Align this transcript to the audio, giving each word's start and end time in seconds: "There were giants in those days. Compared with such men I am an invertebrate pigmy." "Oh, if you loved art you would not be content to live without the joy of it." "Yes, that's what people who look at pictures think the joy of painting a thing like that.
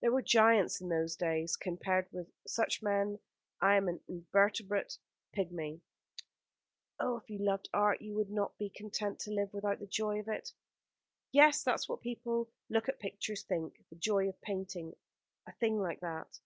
"There 0.00 0.10
were 0.10 0.22
giants 0.22 0.80
in 0.80 0.88
those 0.88 1.16
days. 1.16 1.54
Compared 1.58 2.10
with 2.10 2.28
such 2.46 2.82
men 2.82 3.18
I 3.60 3.76
am 3.76 3.88
an 3.88 4.00
invertebrate 4.08 4.96
pigmy." 5.34 5.82
"Oh, 6.98 7.16
if 7.18 7.28
you 7.28 7.36
loved 7.40 7.68
art 7.74 8.00
you 8.00 8.14
would 8.14 8.30
not 8.30 8.56
be 8.56 8.70
content 8.70 9.18
to 9.18 9.30
live 9.34 9.52
without 9.52 9.80
the 9.80 9.86
joy 9.86 10.18
of 10.20 10.28
it." 10.28 10.54
"Yes, 11.30 11.62
that's 11.62 11.90
what 11.90 12.00
people 12.00 12.24
who 12.44 12.48
look 12.74 12.88
at 12.88 12.98
pictures 13.00 13.42
think 13.42 13.84
the 13.90 13.96
joy 13.96 14.30
of 14.30 14.40
painting 14.40 14.96
a 15.46 15.52
thing 15.52 15.78
like 15.78 16.00
that. 16.00 16.40